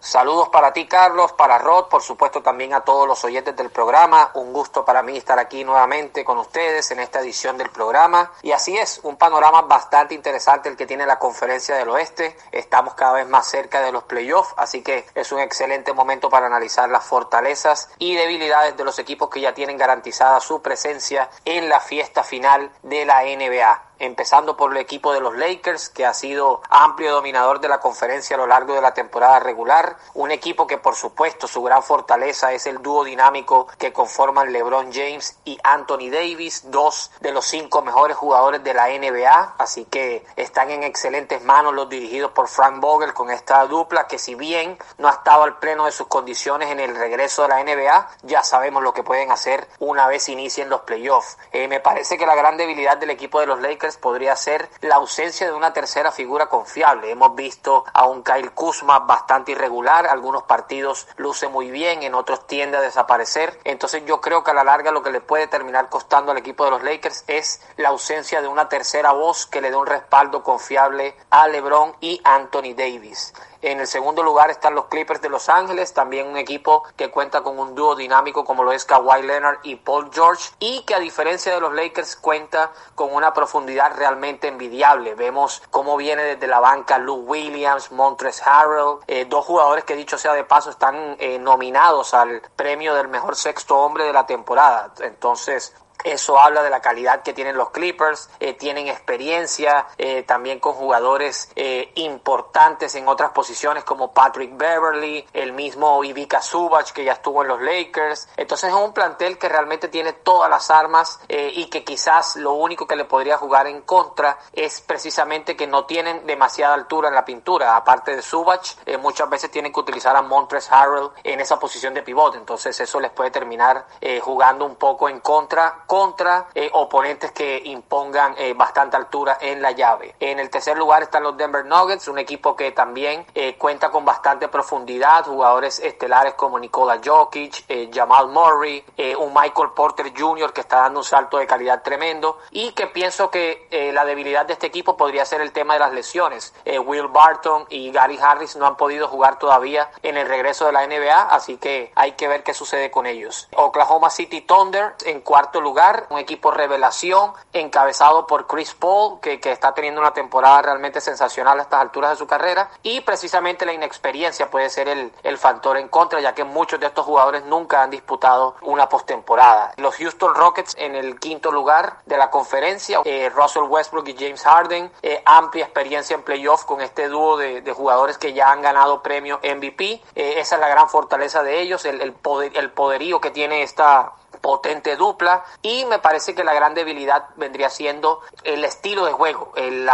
Saludos 0.03 0.49
para 0.49 0.73
ti, 0.73 0.85
Carlos, 0.85 1.31
para 1.31 1.57
Rod, 1.59 1.85
por 1.85 2.01
supuesto 2.01 2.41
también 2.41 2.73
a 2.73 2.81
todos 2.81 3.07
los 3.07 3.23
oyentes 3.23 3.55
del 3.55 3.69
programa. 3.69 4.31
Un 4.33 4.51
gusto 4.51 4.83
para 4.83 5.01
mí 5.01 5.15
estar 5.15 5.39
aquí 5.39 5.63
nuevamente 5.63 6.25
con 6.25 6.37
ustedes 6.39 6.91
en 6.91 6.99
esta 6.99 7.21
edición 7.21 7.57
del 7.57 7.69
programa. 7.69 8.33
Y 8.41 8.51
así 8.51 8.77
es, 8.77 8.99
un 9.03 9.15
panorama 9.15 9.61
bastante 9.61 10.13
interesante 10.13 10.67
el 10.67 10.75
que 10.75 10.85
tiene 10.85 11.05
la 11.05 11.19
Conferencia 11.19 11.77
del 11.77 11.87
Oeste. 11.87 12.35
Estamos 12.51 12.95
cada 12.95 13.13
vez 13.13 13.29
más 13.29 13.47
cerca 13.47 13.79
de 13.79 13.93
los 13.93 14.03
playoffs, 14.03 14.53
así 14.57 14.83
que 14.83 15.05
es 15.15 15.31
un 15.31 15.39
excelente 15.39 15.93
momento 15.93 16.29
para 16.29 16.47
analizar 16.47 16.89
las 16.89 17.05
fortalezas 17.05 17.89
y 17.97 18.13
debilidades 18.13 18.75
de 18.75 18.83
los 18.83 18.99
equipos 18.99 19.29
que 19.29 19.39
ya 19.39 19.53
tienen 19.53 19.77
garantizada 19.77 20.41
su 20.41 20.61
presencia 20.61 21.29
en 21.45 21.69
la 21.69 21.79
fiesta 21.79 22.23
final 22.23 22.73
de 22.81 23.05
la 23.05 23.23
NBA 23.23 23.92
empezando 24.05 24.57
por 24.57 24.71
el 24.71 24.77
equipo 24.77 25.13
de 25.13 25.21
los 25.21 25.35
Lakers, 25.35 25.89
que 25.89 26.05
ha 26.05 26.13
sido 26.13 26.61
amplio 26.69 27.13
dominador 27.13 27.59
de 27.59 27.69
la 27.69 27.79
conferencia 27.79 28.35
a 28.35 28.39
lo 28.39 28.47
largo 28.47 28.73
de 28.73 28.81
la 28.81 28.93
temporada 28.93 29.39
regular. 29.39 29.97
Un 30.13 30.31
equipo 30.31 30.67
que, 30.67 30.77
por 30.77 30.95
supuesto, 30.95 31.47
su 31.47 31.63
gran 31.63 31.83
fortaleza 31.83 32.51
es 32.53 32.67
el 32.67 32.81
dúo 32.81 33.03
dinámico 33.03 33.67
que 33.77 33.93
conforman 33.93 34.51
LeBron 34.51 34.91
James 34.91 35.37
y 35.45 35.57
Anthony 35.63 36.09
Davis, 36.11 36.69
dos 36.71 37.11
de 37.21 37.31
los 37.31 37.45
cinco 37.45 37.81
mejores 37.81 38.17
jugadores 38.17 38.63
de 38.63 38.73
la 38.73 38.87
NBA. 38.89 39.55
Así 39.57 39.85
que 39.85 40.25
están 40.35 40.69
en 40.69 40.83
excelentes 40.83 41.41
manos 41.43 41.73
los 41.73 41.89
dirigidos 41.89 42.31
por 42.31 42.47
Frank 42.47 42.79
Vogel 42.79 43.13
con 43.13 43.29
esta 43.31 43.65
dupla 43.65 44.07
que, 44.07 44.19
si 44.19 44.35
bien 44.35 44.77
no 44.97 45.07
ha 45.07 45.11
estado 45.11 45.43
al 45.43 45.57
pleno 45.59 45.85
de 45.85 45.91
sus 45.91 46.07
condiciones 46.07 46.69
en 46.69 46.79
el 46.79 46.95
regreso 46.95 47.43
de 47.43 47.47
la 47.49 47.63
NBA, 47.63 48.09
ya 48.23 48.43
sabemos 48.43 48.83
lo 48.83 48.93
que 48.93 49.03
pueden 49.03 49.31
hacer 49.31 49.67
una 49.79 50.07
vez 50.07 50.27
inicien 50.29 50.69
los 50.69 50.81
playoffs. 50.81 51.37
Eh, 51.51 51.67
me 51.67 51.79
parece 51.79 52.17
que 52.17 52.25
la 52.25 52.35
gran 52.35 52.57
debilidad 52.57 52.97
del 52.97 53.09
equipo 53.09 53.39
de 53.39 53.45
los 53.45 53.61
Lakers 53.61 53.92
podría 53.97 54.35
ser 54.35 54.69
la 54.81 54.95
ausencia 54.95 55.47
de 55.47 55.53
una 55.53 55.73
tercera 55.73 56.11
figura 56.11 56.47
confiable. 56.47 57.11
Hemos 57.11 57.35
visto 57.35 57.85
a 57.93 58.07
un 58.07 58.23
Kyle 58.23 58.51
Kuzma 58.51 58.99
bastante 58.99 59.51
irregular, 59.51 60.07
algunos 60.07 60.43
partidos 60.43 61.07
luce 61.17 61.47
muy 61.47 61.71
bien, 61.71 62.03
en 62.03 62.15
otros 62.15 62.47
tiende 62.47 62.77
a 62.77 62.81
desaparecer. 62.81 63.59
Entonces 63.63 64.03
yo 64.05 64.21
creo 64.21 64.43
que 64.43 64.51
a 64.51 64.53
la 64.53 64.63
larga 64.63 64.91
lo 64.91 65.03
que 65.03 65.11
le 65.11 65.21
puede 65.21 65.47
terminar 65.47 65.89
costando 65.89 66.31
al 66.31 66.37
equipo 66.37 66.65
de 66.65 66.71
los 66.71 66.83
Lakers 66.83 67.23
es 67.27 67.61
la 67.77 67.89
ausencia 67.89 68.41
de 68.41 68.47
una 68.47 68.69
tercera 68.69 69.11
voz 69.11 69.45
que 69.45 69.61
le 69.61 69.69
dé 69.69 69.75
un 69.75 69.87
respaldo 69.87 70.43
confiable 70.43 71.15
a 71.29 71.47
LeBron 71.47 71.95
y 71.99 72.21
Anthony 72.23 72.73
Davis. 72.75 73.33
En 73.63 73.79
el 73.79 73.87
segundo 73.87 74.23
lugar 74.23 74.49
están 74.49 74.75
los 74.75 74.87
Clippers 74.87 75.21
de 75.21 75.29
Los 75.29 75.47
Ángeles, 75.47 75.93
también 75.93 76.27
un 76.27 76.35
equipo 76.35 76.83
que 76.97 77.09
cuenta 77.09 77.43
con 77.43 77.57
un 77.57 77.75
dúo 77.75 77.95
dinámico 77.95 78.43
como 78.43 78.61
lo 78.65 78.73
es 78.73 78.83
Kawhi 78.83 79.23
Leonard 79.23 79.59
y 79.63 79.77
Paul 79.77 80.09
George 80.13 80.51
y 80.59 80.83
que 80.83 80.95
a 80.95 80.99
diferencia 80.99 81.53
de 81.53 81.61
los 81.61 81.73
Lakers 81.73 82.17
cuenta 82.17 82.73
con 82.93 83.13
una 83.13 83.33
profundidad 83.33 83.95
realmente 83.95 84.49
envidiable. 84.49 85.15
Vemos 85.15 85.63
cómo 85.71 85.95
viene 85.95 86.23
desde 86.23 86.45
la 86.45 86.59
banca 86.59 86.97
Lou 86.97 87.21
Williams, 87.25 87.89
Montres 87.93 88.45
Harrell, 88.45 88.97
eh, 89.07 89.23
dos 89.29 89.45
jugadores 89.45 89.85
que 89.85 89.95
dicho 89.95 90.17
sea 90.17 90.33
de 90.33 90.43
paso 90.43 90.69
están 90.69 91.15
eh, 91.19 91.39
nominados 91.39 92.13
al 92.13 92.41
premio 92.57 92.93
del 92.93 93.07
mejor 93.07 93.37
sexto 93.37 93.77
hombre 93.77 94.03
de 94.03 94.11
la 94.11 94.25
temporada. 94.25 94.93
Entonces 94.99 95.73
eso 96.03 96.39
habla 96.39 96.63
de 96.63 96.69
la 96.69 96.81
calidad 96.81 97.23
que 97.23 97.33
tienen 97.33 97.57
los 97.57 97.69
Clippers, 97.71 98.29
eh, 98.39 98.53
tienen 98.53 98.87
experiencia 98.87 99.87
eh, 99.97 100.23
también 100.23 100.59
con 100.59 100.73
jugadores 100.73 101.49
eh, 101.55 101.91
importantes 101.95 102.95
en 102.95 103.07
otras 103.07 103.31
posiciones 103.31 103.83
como 103.83 104.13
Patrick 104.13 104.55
Beverly, 104.57 105.25
el 105.33 105.53
mismo 105.53 106.03
Ivica 106.03 106.41
Subach 106.41 106.91
que 106.91 107.03
ya 107.03 107.13
estuvo 107.13 107.41
en 107.41 107.47
los 107.47 107.61
Lakers. 107.61 108.27
Entonces 108.37 108.69
es 108.69 108.75
un 108.75 108.93
plantel 108.93 109.37
que 109.37 109.49
realmente 109.49 109.87
tiene 109.87 110.13
todas 110.13 110.49
las 110.49 110.69
armas 110.69 111.19
y 111.27 111.65
que 111.65 111.83
quizás 111.83 112.35
lo 112.35 112.53
único 112.53 112.85
que 112.85 112.95
le 112.95 113.05
podría 113.05 113.37
jugar 113.37 113.67
en 113.67 113.81
contra 113.81 114.37
es 114.53 114.81
precisamente 114.81 115.55
que 115.55 115.67
no 115.67 115.85
tienen 115.85 116.25
demasiada 116.25 116.73
altura 116.73 117.09
en 117.09 117.15
la 117.15 117.25
pintura. 117.25 117.75
Aparte 117.75 118.15
de 118.15 118.21
Subach, 118.21 118.75
muchas 118.99 119.29
veces 119.29 119.51
tienen 119.51 119.71
que 119.73 119.79
utilizar 119.79 120.15
a 120.15 120.21
Montres 120.21 120.71
Harrell 120.71 121.09
en 121.23 121.39
esa 121.39 121.59
posición 121.59 121.93
de 121.93 122.03
pivote. 122.03 122.37
Entonces 122.37 122.79
eso 122.79 122.99
les 122.99 123.11
puede 123.11 123.31
terminar 123.31 123.85
jugando 124.21 124.65
un 124.65 124.75
poco 124.75 125.09
en 125.09 125.19
contra 125.19 125.83
contra 125.93 126.47
eh, 126.55 126.71
oponentes 126.73 127.31
que 127.33 127.61
impongan 127.65 128.33
eh, 128.39 128.55
bastante 128.55 128.97
altura 128.97 129.37
en 129.39 129.61
la 129.61 129.73
llave. 129.73 130.15
En 130.19 130.39
el 130.39 130.49
tercer 130.49 130.75
lugar 130.75 131.03
están 131.03 131.21
los 131.21 131.37
Denver 131.37 131.63
Nuggets, 131.63 132.07
un 132.07 132.17
equipo 132.17 132.55
que 132.55 132.71
también 132.71 133.27
eh, 133.35 133.55
cuenta 133.59 133.91
con 133.91 134.03
bastante 134.03 134.47
profundidad, 134.47 135.23
jugadores 135.23 135.77
estelares 135.77 136.33
como 136.33 136.57
Nikola 136.57 136.99
Jokic, 137.05 137.65
Jamal 137.93 138.29
Murray, 138.29 138.83
un 139.19 139.31
Michael 139.35 139.69
Porter 139.75 140.11
Jr. 140.17 140.51
que 140.51 140.61
está 140.61 140.77
dando 140.77 141.01
un 141.01 141.05
salto 141.05 141.37
de 141.37 141.45
calidad 141.45 141.83
tremendo 141.83 142.39
y 142.49 142.71
que 142.71 142.87
pienso 142.87 143.29
que 143.29 143.67
la 143.93 144.03
debilidad 144.03 144.47
de 144.47 144.53
este 144.53 144.65
equipo 144.65 144.97
podría 144.97 145.25
ser 145.25 145.41
el 145.41 145.51
tema 145.51 145.73
de 145.73 145.81
las 145.81 145.93
lesiones. 145.93 146.55
Will 146.65 147.07
Barton 147.09 147.67
y 147.69 147.91
Gary 147.91 148.17
Harris 148.19 148.55
no 148.55 148.65
han 148.65 148.77
podido 148.77 149.07
jugar 149.07 149.37
todavía 149.37 149.91
en 150.01 150.17
el 150.17 150.27
regreso 150.27 150.65
de 150.65 150.71
la 150.71 150.87
NBA, 150.87 151.21
así 151.29 151.57
que 151.57 151.91
hay 151.95 152.13
que 152.13 152.27
ver 152.27 152.43
qué 152.43 152.55
sucede 152.55 152.89
con 152.89 153.05
ellos. 153.05 153.47
Oklahoma 153.55 154.09
City 154.09 154.41
Thunder 154.41 154.95
en 155.05 155.21
cuarto 155.21 155.61
lugar, 155.61 155.72
un 156.09 156.19
equipo 156.19 156.51
revelación 156.51 157.33
encabezado 157.51 158.27
por 158.27 158.47
Chris 158.47 158.73
Paul, 158.73 159.19
que, 159.19 159.39
que 159.39 159.51
está 159.51 159.73
teniendo 159.73 160.01
una 160.01 160.13
temporada 160.13 160.61
realmente 160.61 161.01
sensacional 161.01 161.59
a 161.59 161.63
estas 161.63 161.81
alturas 161.81 162.11
de 162.11 162.17
su 162.17 162.27
carrera, 162.27 162.69
y 162.83 163.01
precisamente 163.01 163.65
la 163.65 163.73
inexperiencia 163.73 164.49
puede 164.49 164.69
ser 164.69 164.87
el, 164.87 165.11
el 165.23 165.37
factor 165.37 165.77
en 165.77 165.87
contra, 165.87 166.21
ya 166.21 166.33
que 166.33 166.43
muchos 166.43 166.79
de 166.79 166.87
estos 166.87 167.05
jugadores 167.05 167.43
nunca 167.45 167.81
han 167.81 167.89
disputado 167.89 168.55
una 168.61 168.87
postemporada. 168.89 169.73
Los 169.77 169.95
Houston 169.95 170.35
Rockets 170.35 170.75
en 170.77 170.95
el 170.95 171.19
quinto 171.19 171.51
lugar 171.51 171.97
de 172.05 172.17
la 172.17 172.29
conferencia, 172.29 173.01
eh, 173.05 173.29
Russell 173.29 173.63
Westbrook 173.63 174.07
y 174.07 174.15
James 174.17 174.43
Harden, 174.43 174.91
eh, 175.01 175.21
amplia 175.25 175.65
experiencia 175.65 176.15
en 176.15 176.23
playoff 176.23 176.65
con 176.65 176.81
este 176.81 177.07
dúo 177.07 177.37
de, 177.37 177.61
de, 177.61 177.73
jugadores 177.73 178.17
que 178.17 178.33
ya 178.33 178.51
han 178.51 178.61
ganado 178.61 179.01
premio 179.01 179.39
MVP, 179.43 180.01
eh, 180.15 180.35
esa 180.37 180.55
es 180.55 180.61
la 180.61 180.67
gran 180.67 180.89
fortaleza 180.89 181.43
de 181.43 181.61
ellos, 181.61 181.85
el, 181.85 182.01
el, 182.01 182.13
poder, 182.13 182.55
el 182.57 182.71
poderío 182.71 183.19
que 183.19 183.31
tiene 183.31 183.63
esta 183.63 184.13
potente 184.43 184.97
dupla 184.97 185.45
y 185.61 185.85
me 185.85 185.99
parece 185.99 186.35
que 186.35 186.43
la 186.43 186.53
gran 186.53 186.73
debilidad 186.73 187.29
vendría 187.37 187.69
siendo 187.69 188.19
el 188.43 188.65
estilo 188.65 189.05
de 189.05 189.13
juego, 189.13 189.53
el, 189.55 189.85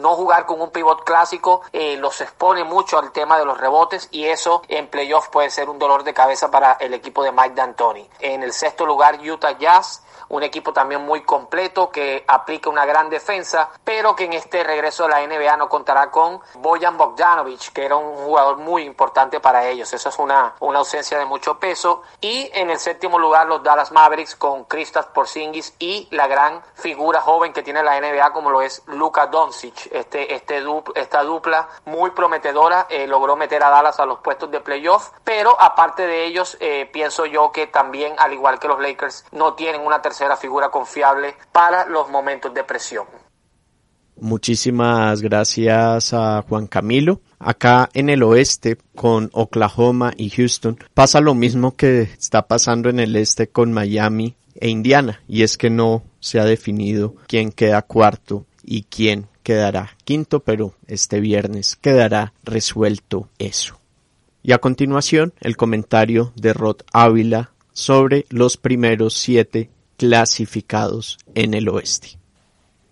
no 0.00 0.16
jugar 0.16 0.46
con 0.46 0.60
un 0.60 0.70
pivot 0.70 1.04
clásico 1.04 1.62
eh, 1.72 1.96
los 1.96 2.20
expone 2.20 2.64
mucho 2.64 2.98
al 2.98 3.12
tema 3.12 3.38
de 3.38 3.44
los 3.44 3.56
rebotes 3.56 4.08
y 4.10 4.24
eso 4.24 4.62
en 4.66 4.88
playoff 4.88 5.28
puede 5.28 5.50
ser 5.50 5.70
un 5.70 5.78
dolor 5.78 6.02
de 6.02 6.12
cabeza 6.12 6.50
para 6.50 6.72
el 6.72 6.92
equipo 6.92 7.22
de 7.22 7.30
Mike 7.30 7.54
D'Antoni. 7.54 8.10
En 8.18 8.42
el 8.42 8.52
sexto 8.52 8.84
lugar 8.84 9.20
Utah 9.22 9.56
Jazz 9.56 10.02
un 10.28 10.42
equipo 10.42 10.72
también 10.72 11.04
muy 11.04 11.22
completo 11.22 11.90
que 11.90 12.24
aplica 12.26 12.70
una 12.70 12.84
gran 12.84 13.08
defensa, 13.08 13.70
pero 13.84 14.14
que 14.14 14.24
en 14.24 14.34
este 14.34 14.62
regreso 14.62 15.04
de 15.04 15.10
la 15.10 15.26
NBA 15.26 15.56
no 15.56 15.68
contará 15.68 16.10
con 16.10 16.40
Bojan 16.54 16.96
Bogdanovic, 16.96 17.72
que 17.72 17.84
era 17.84 17.96
un 17.96 18.16
jugador 18.16 18.58
muy 18.58 18.82
importante 18.82 19.40
para 19.40 19.66
ellos. 19.66 19.92
Eso 19.92 20.08
es 20.08 20.18
una, 20.18 20.54
una 20.60 20.80
ausencia 20.80 21.18
de 21.18 21.24
mucho 21.24 21.58
peso. 21.58 22.02
Y 22.20 22.50
en 22.52 22.70
el 22.70 22.78
séptimo 22.78 23.18
lugar 23.18 23.46
los 23.46 23.62
Dallas 23.68 23.92
Mavericks 23.92 24.34
con 24.34 24.64
Kristaps 24.64 25.08
Porzingis 25.08 25.74
y 25.78 26.08
la 26.10 26.26
gran 26.26 26.62
figura 26.72 27.20
joven 27.20 27.52
que 27.52 27.62
tiene 27.62 27.82
la 27.82 28.00
NBA 28.00 28.32
como 28.32 28.50
lo 28.50 28.62
es 28.62 28.82
Luka 28.86 29.26
Doncic. 29.26 29.92
Este, 29.92 30.34
este 30.34 30.64
esta 30.94 31.22
dupla 31.22 31.68
muy 31.84 32.12
prometedora 32.12 32.86
eh, 32.88 33.06
logró 33.06 33.36
meter 33.36 33.62
a 33.62 33.68
Dallas 33.68 34.00
a 34.00 34.06
los 34.06 34.20
puestos 34.20 34.50
de 34.50 34.60
playoff, 34.60 35.10
pero 35.22 35.54
aparte 35.60 36.06
de 36.06 36.24
ellos 36.24 36.56
eh, 36.60 36.88
pienso 36.90 37.26
yo 37.26 37.52
que 37.52 37.66
también 37.66 38.14
al 38.18 38.32
igual 38.32 38.58
que 38.58 38.68
los 38.68 38.80
Lakers 38.80 39.26
no 39.32 39.52
tienen 39.52 39.82
una 39.82 40.00
tercera 40.00 40.38
figura 40.38 40.70
confiable 40.70 41.36
para 41.52 41.84
los 41.84 42.08
momentos 42.08 42.54
de 42.54 42.64
presión. 42.64 43.06
Muchísimas 44.20 45.22
gracias 45.22 46.12
a 46.12 46.42
Juan 46.42 46.66
Camilo. 46.66 47.20
Acá 47.38 47.88
en 47.94 48.10
el 48.10 48.22
oeste 48.22 48.78
con 48.94 49.30
Oklahoma 49.32 50.12
y 50.16 50.30
Houston 50.30 50.76
pasa 50.94 51.20
lo 51.20 51.34
mismo 51.34 51.76
que 51.76 52.02
está 52.02 52.48
pasando 52.48 52.88
en 52.88 52.98
el 52.98 53.14
este 53.14 53.48
con 53.48 53.72
Miami 53.72 54.34
e 54.56 54.68
Indiana 54.68 55.22
y 55.28 55.42
es 55.42 55.56
que 55.56 55.70
no 55.70 56.02
se 56.18 56.40
ha 56.40 56.44
definido 56.44 57.14
quién 57.28 57.52
queda 57.52 57.82
cuarto 57.82 58.44
y 58.64 58.82
quién 58.82 59.28
quedará 59.44 59.96
quinto, 60.04 60.40
pero 60.40 60.74
este 60.86 61.20
viernes 61.20 61.76
quedará 61.76 62.32
resuelto 62.42 63.28
eso. 63.38 63.78
Y 64.42 64.52
a 64.52 64.58
continuación 64.58 65.32
el 65.40 65.56
comentario 65.56 66.32
de 66.34 66.52
Rod 66.52 66.78
Ávila 66.92 67.52
sobre 67.72 68.26
los 68.30 68.56
primeros 68.56 69.14
siete 69.14 69.70
clasificados 69.96 71.18
en 71.34 71.54
el 71.54 71.68
oeste. 71.68 72.17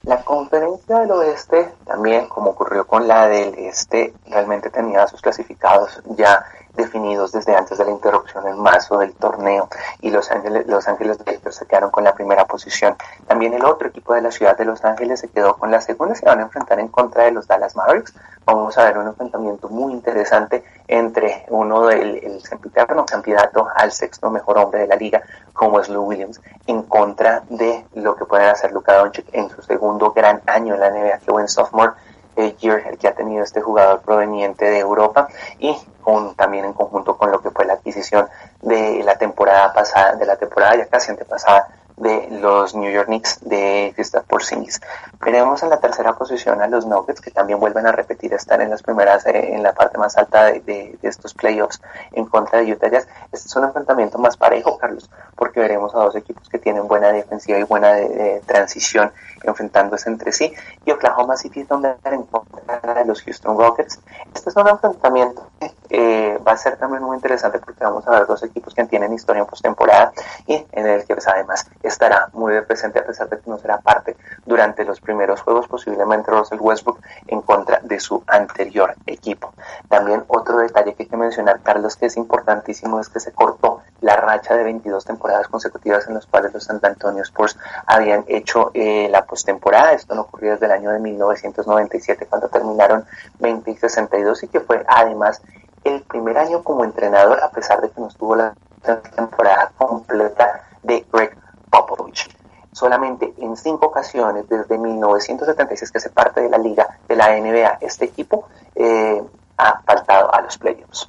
La 0.06 0.22
conferencia 0.22 1.00
del 1.00 1.10
oeste, 1.10 1.74
también 1.84 2.28
como 2.28 2.50
ocurrió 2.50 2.86
con 2.86 3.08
la 3.08 3.26
del 3.26 3.52
este, 3.56 4.14
realmente 4.28 4.70
tenía 4.70 5.04
sus 5.08 5.20
clasificados 5.20 6.00
ya 6.16 6.44
definidos 6.76 7.32
desde 7.32 7.56
antes 7.56 7.78
de 7.78 7.84
la 7.84 7.90
interrupción 7.90 8.46
en 8.46 8.58
marzo 8.58 8.98
del 8.98 9.14
torneo 9.14 9.68
y 10.00 10.10
Los 10.10 10.30
Ángeles, 10.30 10.66
Los 10.66 10.86
Ángeles 10.88 11.18
Lakers 11.24 11.56
se 11.56 11.66
quedaron 11.66 11.90
con 11.90 12.04
la 12.04 12.14
primera 12.14 12.44
posición. 12.44 12.96
También 13.26 13.54
el 13.54 13.64
otro 13.64 13.88
equipo 13.88 14.14
de 14.14 14.22
la 14.22 14.30
ciudad 14.30 14.56
de 14.56 14.64
Los 14.64 14.84
Ángeles 14.84 15.20
se 15.20 15.28
quedó 15.28 15.56
con 15.56 15.70
la 15.70 15.80
segunda, 15.80 16.14
se 16.14 16.26
van 16.26 16.40
a 16.40 16.42
enfrentar 16.42 16.78
en 16.78 16.88
contra 16.88 17.24
de 17.24 17.32
los 17.32 17.46
Dallas 17.46 17.76
Mavericks. 17.76 18.14
Vamos 18.44 18.76
a 18.78 18.84
ver 18.84 18.98
un 18.98 19.08
enfrentamiento 19.08 19.68
muy 19.68 19.92
interesante 19.92 20.62
entre 20.86 21.46
uno 21.48 21.86
del 21.86 22.16
el 22.16 22.40
candidato 23.06 23.68
al 23.74 23.92
sexto 23.92 24.30
mejor 24.30 24.58
hombre 24.58 24.80
de 24.80 24.86
la 24.86 24.96
liga, 24.96 25.22
como 25.52 25.80
es 25.80 25.88
Lou 25.88 26.04
Williams, 26.04 26.40
en 26.66 26.82
contra 26.82 27.42
de 27.48 27.84
lo 27.94 28.14
que 28.14 28.24
pueden 28.24 28.48
hacer 28.48 28.72
Luka 28.72 28.96
Doncic 28.98 29.26
en 29.32 29.48
su 29.50 29.62
segundo 29.62 30.12
gran 30.12 30.42
año 30.46 30.74
en 30.74 30.80
la 30.80 30.90
NBA, 30.90 31.18
que 31.18 31.30
buen 31.30 31.48
sophomore 31.48 31.92
year 32.60 32.82
el 32.86 32.98
que 32.98 33.08
ha 33.08 33.14
tenido 33.14 33.42
este 33.42 33.60
jugador 33.60 34.00
proveniente 34.00 34.64
de 34.64 34.78
Europa 34.78 35.28
y 35.58 35.76
con, 36.02 36.34
también 36.34 36.64
en 36.64 36.72
conjunto 36.72 37.16
con 37.16 37.30
lo 37.30 37.40
que 37.40 37.50
fue 37.50 37.64
la 37.64 37.74
adquisición 37.74 38.28
de 38.62 39.02
la 39.04 39.16
temporada 39.16 39.72
pasada, 39.72 40.14
de 40.14 40.26
la 40.26 40.36
temporada 40.36 40.76
ya 40.76 40.86
casi 40.86 41.10
antepasada 41.10 41.68
de 41.96 42.28
los 42.30 42.74
New 42.74 42.90
York 42.90 43.06
Knicks 43.06 43.38
de 43.40 43.92
Kristaps 43.94 44.26
Porzingis. 44.26 44.80
Veremos 45.20 45.62
en 45.62 45.70
la 45.70 45.80
tercera 45.80 46.12
posición 46.14 46.60
a 46.60 46.66
los 46.66 46.86
Nuggets 46.86 47.20
que 47.20 47.30
también 47.30 47.58
vuelven 47.58 47.86
a 47.86 47.92
repetir 47.92 48.34
estar 48.34 48.60
en 48.60 48.70
las 48.70 48.82
primeras, 48.82 49.26
eh, 49.26 49.54
en 49.54 49.62
la 49.62 49.72
parte 49.72 49.96
más 49.96 50.16
alta 50.16 50.44
de, 50.44 50.60
de, 50.60 50.98
estos 51.02 51.32
playoffs 51.34 51.80
en 52.12 52.26
contra 52.26 52.60
de 52.60 52.72
Utah 52.72 52.88
Jazz. 52.88 53.08
Este 53.32 53.48
es 53.48 53.56
un 53.56 53.64
enfrentamiento 53.64 54.18
más 54.18 54.36
parejo, 54.36 54.76
Carlos, 54.78 55.10
porque 55.34 55.60
veremos 55.60 55.94
a 55.94 55.98
dos 55.98 56.16
equipos 56.16 56.48
que 56.48 56.58
tienen 56.58 56.86
buena 56.86 57.12
defensiva 57.12 57.58
y 57.58 57.62
buena 57.62 57.92
de, 57.94 58.42
transición 58.46 59.12
enfrentándose 59.42 60.10
entre 60.10 60.32
sí. 60.32 60.52
Y 60.84 60.90
Oklahoma 60.90 61.36
City 61.36 61.60
es 61.60 61.68
donde 61.68 61.94
en 62.04 62.22
contra 62.24 62.94
de 62.94 63.04
los 63.04 63.22
Houston 63.22 63.58
Rockets. 63.58 64.00
Este 64.34 64.50
es 64.50 64.56
un 64.56 64.68
enfrentamiento 64.68 65.48
que 65.60 65.85
eh, 65.90 66.38
va 66.46 66.52
a 66.52 66.56
ser 66.56 66.76
también 66.76 67.02
muy 67.02 67.16
interesante 67.16 67.58
porque 67.58 67.84
vamos 67.84 68.06
a 68.06 68.10
ver 68.10 68.26
dos 68.26 68.42
equipos 68.42 68.74
que 68.74 68.84
tienen 68.84 69.12
historia 69.12 69.40
en 69.40 69.46
postemporada 69.46 70.12
y 70.46 70.64
en 70.72 70.86
el 70.86 71.04
que 71.04 71.14
pues, 71.14 71.26
además 71.28 71.68
estará 71.82 72.28
muy 72.32 72.60
presente 72.62 72.98
a 72.98 73.06
pesar 73.06 73.28
de 73.28 73.38
que 73.38 73.50
no 73.50 73.58
será 73.58 73.78
parte 73.78 74.16
durante 74.44 74.84
los 74.84 75.00
primeros 75.00 75.40
juegos, 75.42 75.66
posiblemente 75.68 76.30
Russell 76.30 76.58
Westbrook 76.60 77.00
en 77.26 77.40
contra 77.42 77.80
de 77.82 78.00
su 78.00 78.22
anterior 78.26 78.94
equipo. 79.06 79.52
También 79.88 80.24
otro 80.28 80.58
detalle 80.58 80.94
que 80.94 81.04
hay 81.04 81.08
que 81.08 81.16
mencionar, 81.16 81.60
Carlos, 81.62 81.96
que 81.96 82.06
es 82.06 82.16
importantísimo, 82.16 83.00
es 83.00 83.08
que 83.08 83.20
se 83.20 83.32
cortó 83.32 83.82
la 84.00 84.16
racha 84.16 84.54
de 84.54 84.64
22 84.64 85.04
temporadas 85.04 85.48
consecutivas 85.48 86.06
en 86.06 86.14
las 86.14 86.26
cuales 86.26 86.52
los 86.52 86.64
San 86.64 86.80
Antonio 86.82 87.22
Spurs 87.22 87.56
habían 87.86 88.24
hecho 88.28 88.70
eh, 88.74 89.08
la 89.10 89.24
postemporada. 89.24 89.92
Esto 89.92 90.14
no 90.14 90.22
ocurrió 90.22 90.52
desde 90.52 90.66
el 90.66 90.72
año 90.72 90.90
de 90.90 90.98
1997 90.98 92.26
cuando 92.26 92.48
terminaron 92.48 93.04
20 93.40 93.70
y 93.70 93.76
62 93.76 94.44
y 94.44 94.48
que 94.48 94.60
fue 94.60 94.84
además 94.86 95.42
primer 96.06 96.38
año 96.38 96.62
como 96.62 96.84
entrenador 96.84 97.40
a 97.42 97.50
pesar 97.50 97.80
de 97.80 97.90
que 97.90 98.00
no 98.00 98.08
estuvo 98.08 98.36
la 98.36 98.54
temporada 99.14 99.72
completa 99.76 100.68
de 100.82 101.04
Greg 101.12 101.36
Popovich. 101.70 102.28
Solamente 102.72 103.32
en 103.38 103.56
cinco 103.56 103.86
ocasiones 103.86 104.48
desde 104.48 104.78
1976 104.78 105.90
que 105.90 106.00
se 106.00 106.10
parte 106.10 106.42
de 106.42 106.50
la 106.50 106.58
liga 106.58 106.98
de 107.08 107.16
la 107.16 107.34
NBA, 107.38 107.78
este 107.80 108.04
equipo 108.04 108.48
eh, 108.74 109.22
ha 109.56 109.80
faltado 109.80 110.32
a 110.34 110.42
los 110.42 110.58
playoffs. 110.58 111.08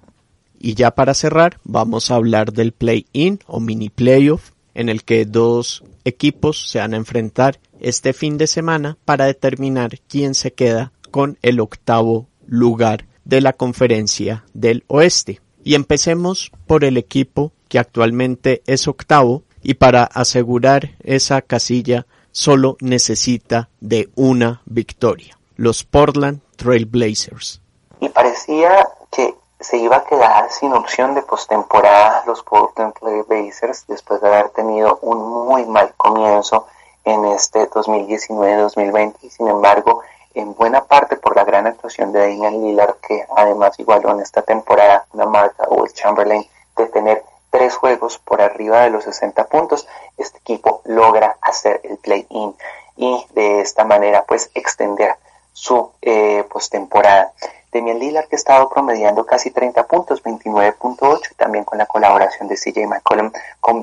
Y 0.59 0.75
ya 0.75 0.91
para 0.91 1.13
cerrar, 1.13 1.59
vamos 1.63 2.09
a 2.09 2.15
hablar 2.15 2.51
del 2.53 2.71
play-in 2.71 3.39
o 3.47 3.59
mini 3.59 3.89
playoff, 3.89 4.51
en 4.73 4.89
el 4.89 5.03
que 5.03 5.25
dos 5.25 5.83
equipos 6.05 6.69
se 6.69 6.79
van 6.79 6.93
a 6.93 6.97
enfrentar 6.97 7.59
este 7.79 8.13
fin 8.13 8.37
de 8.37 8.47
semana 8.47 8.97
para 9.05 9.25
determinar 9.25 9.99
quién 10.07 10.33
se 10.35 10.53
queda 10.53 10.91
con 11.11 11.37
el 11.41 11.59
octavo 11.59 12.27
lugar 12.45 13.05
de 13.27 13.41
la 13.41 13.53
conferencia 13.53 14.45
del 14.53 14.85
oeste. 14.87 15.41
Y 15.63 15.75
empecemos 15.75 16.51
por 16.65 16.85
el 16.85 16.95
equipo 16.97 17.51
que 17.67 17.77
actualmente 17.77 18.63
es 18.65 18.87
octavo 18.87 19.43
y 19.61 19.73
para 19.73 20.03
asegurar 20.03 20.91
esa 21.03 21.41
casilla 21.41 22.05
solo 22.31 22.77
necesita 22.79 23.69
de 23.81 24.09
una 24.15 24.61
victoria, 24.65 25.37
los 25.57 25.83
Portland 25.83 26.39
Trail 26.55 26.85
Blazers. 26.85 27.61
Y 27.99 28.07
parecía 28.09 28.87
que 29.11 29.35
se 29.59 29.77
iba 29.77 29.97
a 29.97 30.05
quedar 30.05 30.49
sin 30.51 30.71
opción 30.71 31.13
de 31.13 31.23
postemporada 31.23 32.23
los 32.27 32.43
Portland 32.43 32.93
Trail 32.93 33.23
Blazers 33.27 33.85
después 33.87 34.21
de 34.21 34.27
haber 34.27 34.49
tenido 34.49 34.99
un 35.01 35.47
muy 35.47 35.65
mal 35.65 35.93
comienzo 35.97 36.67
en 37.03 37.25
este 37.25 37.69
2019-2020 37.69 39.15
y 39.23 39.29
sin 39.29 39.47
embargo 39.47 40.01
en 40.37 40.53
buena 40.53 40.85
parte 40.85 41.17
por 41.17 41.35
la 41.35 41.43
gran 41.43 41.65
actuación 41.65 42.11
de 42.11 42.19
Damian 42.19 42.61
Lillard 42.61 42.97
que 42.97 43.25
además 43.35 43.79
igualó 43.79 44.11
en 44.11 44.21
esta 44.21 44.43
temporada 44.43 45.05
una 45.13 45.25
marca 45.25 45.63
o 45.69 45.83
el 45.85 45.93
Chamberlain 45.93 46.45
de 46.77 46.85
tener 46.87 47.23
tres 47.49 47.75
juegos 47.75 48.19
por 48.19 48.41
arriba 48.41 48.81
de 48.81 48.91
los 48.91 49.05
60 49.05 49.47
puntos, 49.47 49.87
este 50.17 50.37
equipo 50.37 50.81
logra 50.85 51.37
hacer 51.41 51.81
el 51.83 51.97
play-in 51.97 52.55
y 52.97 53.25
de 53.33 53.61
esta 53.61 53.83
manera 53.83 54.25
pues 54.27 54.51
extender 54.53 55.15
su 55.53 55.91
eh, 56.03 56.45
postemporada. 56.51 57.33
Demian 57.71 57.97
Lillard 57.97 58.27
que 58.27 58.35
ha 58.35 58.37
estado 58.37 58.69
promediando 58.69 59.25
casi 59.25 59.49
30 59.49 59.87
puntos, 59.87 60.23
29.8 60.23 61.31
y 61.31 61.35
también 61.35 61.63
con 61.63 61.79
la 61.79 61.87
colaboración 61.87 62.47
de 62.47 62.57
CJ 62.57 62.85
McCollum 62.87 63.31
con 63.59 63.81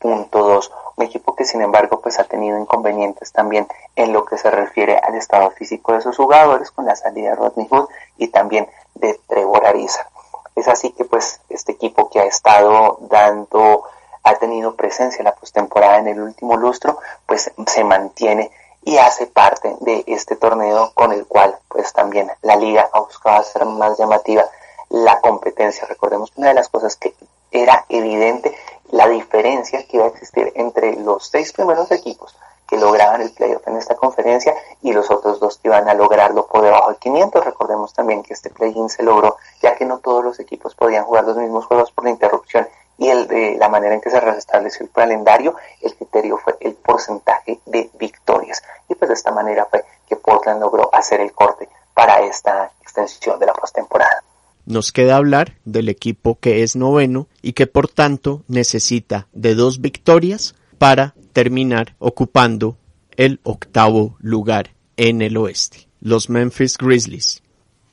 22.2. 0.00 0.70
Un 0.96 1.04
equipo 1.04 1.34
que 1.34 1.44
sin 1.44 1.62
embargo 1.62 2.00
pues 2.00 2.18
ha 2.18 2.24
tenido 2.24 2.58
inconvenientes 2.58 3.32
también 3.32 3.68
en 3.96 4.12
lo 4.12 4.24
que 4.24 4.38
se 4.38 4.50
refiere 4.50 4.98
al 4.98 5.14
estado 5.14 5.50
físico 5.50 5.92
de 5.92 6.00
sus 6.00 6.16
jugadores 6.16 6.70
con 6.70 6.86
la 6.86 6.96
salida 6.96 7.30
de 7.30 7.36
Rodney 7.36 7.68
Hood 7.68 7.88
y 8.16 8.28
también 8.28 8.68
de 8.94 9.18
Trevor 9.28 9.66
Ariza. 9.66 10.08
Es 10.56 10.66
así 10.66 10.90
que 10.90 11.04
pues 11.04 11.40
este 11.48 11.72
equipo 11.72 12.10
que 12.10 12.20
ha 12.20 12.24
estado 12.24 12.98
dando, 13.02 13.84
ha 14.24 14.34
tenido 14.36 14.74
presencia 14.74 15.18
en 15.18 15.26
la 15.26 15.34
postemporada 15.34 15.98
en 15.98 16.08
el 16.08 16.20
último 16.20 16.56
lustro, 16.56 16.98
pues 17.26 17.52
se 17.66 17.84
mantiene 17.84 18.50
y 18.82 18.98
hace 18.98 19.26
parte 19.26 19.76
de 19.80 20.02
este 20.06 20.34
torneo 20.34 20.92
con 20.94 21.12
el 21.12 21.26
cual 21.26 21.56
pues 21.68 21.92
también 21.92 22.30
la 22.42 22.56
liga 22.56 22.88
ha 22.92 23.00
buscado 23.00 23.38
hacer 23.38 23.64
más 23.66 23.98
llamativa 23.98 24.44
la 24.88 25.20
competencia. 25.20 25.86
Recordemos 25.86 26.30
que 26.30 26.40
una 26.40 26.48
de 26.48 26.54
las 26.54 26.68
cosas 26.68 26.96
que 26.96 27.14
era 27.50 27.84
evidente 27.88 28.56
la 28.90 29.08
diferencia 29.08 29.86
que 29.86 29.96
iba 29.96 30.06
a 30.06 30.08
existir 30.08 30.52
entre 30.54 30.96
los 30.96 31.28
seis 31.28 31.52
primeros 31.52 31.90
equipos 31.90 32.36
que 32.68 32.76
lograban 32.76 33.22
el 33.22 33.30
playoff 33.30 33.66
en 33.66 33.76
esta 33.76 33.96
conferencia 33.96 34.54
y 34.82 34.92
los 34.92 35.10
otros 35.10 35.40
dos 35.40 35.56
que 35.56 35.68
iban 35.68 35.88
a 35.88 35.94
lograrlo 35.94 36.46
por 36.46 36.62
debajo 36.62 36.90
de 36.90 36.98
500. 36.98 37.44
Recordemos 37.44 37.94
también 37.94 38.22
que 38.22 38.34
este 38.34 38.50
play-in 38.50 38.90
se 38.90 39.02
logró 39.02 39.38
ya 39.62 39.74
que 39.74 39.86
no 39.86 39.98
todos 39.98 40.22
los 40.22 40.38
equipos 40.38 40.74
podían 40.74 41.04
jugar 41.04 41.24
los 41.24 41.36
mismos 41.38 41.64
juegos 41.64 41.90
por 41.92 42.04
la 42.04 42.10
interrupción 42.10 42.68
y 42.98 43.08
el 43.08 43.26
de 43.26 43.56
la 43.58 43.68
manera 43.68 43.94
en 43.94 44.00
que 44.00 44.10
se 44.10 44.20
restableció 44.20 44.84
el 44.84 44.90
calendario, 44.90 45.54
el 45.80 45.94
criterio 45.94 46.36
fue 46.36 46.56
el 46.60 46.74
porcentaje 46.74 47.60
de 47.64 47.90
victorias. 47.98 48.62
Y 48.88 48.94
pues 48.96 49.08
de 49.08 49.14
esta 49.14 49.30
manera 49.30 49.66
fue 49.70 49.84
que 50.06 50.16
Portland 50.16 50.60
logró 50.60 50.90
hacer 50.92 51.20
el 51.20 51.32
corte 51.32 51.68
para 51.94 52.20
esta 52.20 52.72
extensión 52.82 53.38
de 53.38 53.46
la 53.46 53.54
postemporada. 53.54 54.22
Nos 54.66 54.92
queda 54.92 55.16
hablar 55.16 55.54
del 55.64 55.88
equipo 55.88 56.38
que 56.40 56.62
es 56.62 56.76
noveno 56.76 57.28
y 57.48 57.54
que 57.54 57.66
por 57.66 57.88
tanto 57.88 58.42
necesita 58.46 59.26
de 59.32 59.54
dos 59.54 59.80
victorias 59.80 60.54
para 60.76 61.14
terminar 61.32 61.94
ocupando 61.98 62.76
el 63.16 63.40
octavo 63.42 64.16
lugar 64.18 64.74
en 64.98 65.22
el 65.22 65.34
oeste. 65.38 65.88
Los 65.98 66.28
Memphis 66.28 66.76
Grizzlies 66.76 67.42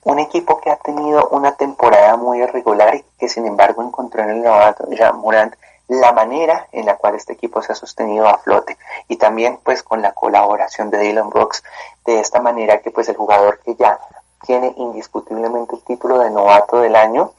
un 0.04 0.20
equipo 0.20 0.60
que 0.60 0.70
ha 0.70 0.76
tenido 0.76 1.30
una 1.30 1.56
temporada 1.56 2.18
muy 2.18 2.40
irregular 2.40 2.96
y 2.96 3.06
que 3.18 3.30
sin 3.30 3.48
embargo 3.48 3.82
encontró 3.82 4.24
en 4.24 4.32
el 4.32 4.44
novato 4.44 4.88
Jean 4.92 5.18
Morant 5.20 5.56
la 5.88 6.12
manera 6.12 6.68
en 6.74 6.86
la 6.86 6.98
cual 6.98 7.16
este 7.16 7.32
equipo 7.32 7.62
se 7.62 7.72
ha 7.72 7.76
sostenido 7.76 8.28
a 8.28 8.38
flote 8.40 8.78
y 9.08 9.16
también 9.16 9.58
pues 9.64 9.84
con 9.84 10.02
la 10.02 10.12
colaboración 10.12 10.90
de 10.90 11.00
Dylan 11.00 11.30
Brooks 11.30 11.64
de 12.06 12.20
esta 12.20 12.42
manera 12.42 12.82
que 12.82 12.92
pues 12.92 13.08
el 13.08 13.16
jugador 13.16 13.62
que 13.64 13.76
ya 13.76 14.00
tiene 14.46 14.74
indiscutiblemente 14.78 15.76
el 15.76 15.82
título 15.82 16.20
de 16.20 16.30
novato 16.30 16.82
del 16.82 16.96
año 16.96 17.32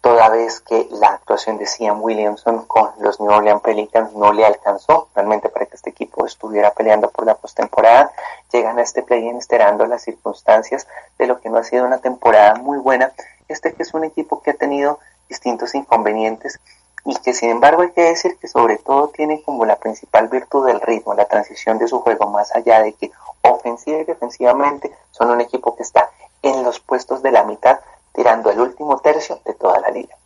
toda 0.00 0.28
vez 0.28 0.60
que 0.60 0.88
la 0.92 1.08
actuación 1.08 1.58
de 1.58 1.66
Sian 1.66 2.00
Williamson 2.00 2.64
con 2.66 2.90
los 3.00 3.20
New 3.20 3.30
Orleans 3.30 3.62
Pelicans 3.62 4.12
no 4.14 4.32
le 4.32 4.44
alcanzó 4.44 5.08
realmente 5.14 5.48
para 5.48 5.66
que 5.66 5.76
este 5.76 5.90
equipo 5.90 6.24
estuviera 6.24 6.72
peleando 6.72 7.10
por 7.10 7.26
la 7.26 7.34
postemporada. 7.34 8.12
Llegan 8.52 8.78
a 8.78 8.82
este 8.82 9.02
play-in 9.02 9.36
esperando 9.36 9.86
las 9.86 10.02
circunstancias 10.02 10.86
de 11.18 11.26
lo 11.26 11.40
que 11.40 11.50
no 11.50 11.58
ha 11.58 11.64
sido 11.64 11.84
una 11.84 11.98
temporada 11.98 12.54
muy 12.54 12.78
buena. 12.78 13.12
Este 13.48 13.74
que 13.74 13.82
es 13.82 13.94
un 13.94 14.04
equipo 14.04 14.40
que 14.40 14.50
ha 14.50 14.54
tenido 14.54 15.00
distintos 15.28 15.74
inconvenientes 15.74 16.60
y 17.04 17.16
que 17.16 17.32
sin 17.32 17.50
embargo 17.50 17.82
hay 17.82 17.90
que 17.90 18.02
decir 18.02 18.36
que 18.38 18.48
sobre 18.48 18.76
todo 18.76 19.08
tiene 19.08 19.42
como 19.42 19.64
la 19.64 19.76
principal 19.76 20.28
virtud 20.28 20.66
del 20.66 20.80
ritmo, 20.80 21.14
la 21.14 21.24
transición 21.24 21.78
de 21.78 21.88
su 21.88 22.00
juego, 22.00 22.28
más 22.30 22.54
allá 22.54 22.82
de 22.82 22.92
que 22.92 23.10
ofensiva 23.42 23.98
y 23.98 24.04
defensivamente 24.04 24.94
son 25.10 25.30
un 25.30 25.40
equipo 25.40 25.74
que 25.76 25.82
está 25.82 26.10
en 26.42 26.62
los 26.62 26.80
puestos 26.80 27.22
de 27.22 27.32
la 27.32 27.44
mitad, 27.44 27.80
tirando 28.18 28.50
el 28.50 28.60
último 28.60 28.98
tercio 28.98 29.38
de 29.44 29.54
toda 29.54 29.78
la 29.78 29.90
liga. 29.90 30.16